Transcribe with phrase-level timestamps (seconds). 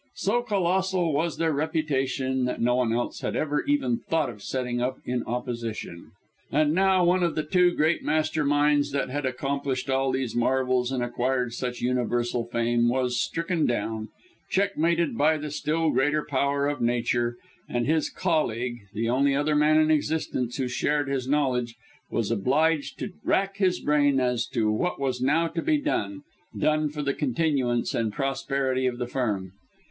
[0.15, 4.81] So colossal was their reputation, that no one else had ever even thought of setting
[4.81, 6.09] up in opposition.
[6.51, 10.91] And now one of the two great master minds, that had accomplished all these marvels
[10.91, 14.09] and acquired such universal fame, was stricken down,
[14.49, 17.37] checkmated by the still greater power of nature;
[17.69, 21.75] and his colleague the only other man in existence who shared his knowledge
[22.09, 26.23] was obliged to rack his brain as to what was now to be done
[26.57, 29.51] done for the continuance and prosperity of the firm.